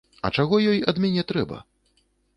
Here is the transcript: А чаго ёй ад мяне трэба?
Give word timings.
А 0.27 0.29
чаго 0.43 0.59
ёй 0.71 0.81
ад 0.91 1.03
мяне 1.05 1.23
трэба? 1.33 1.61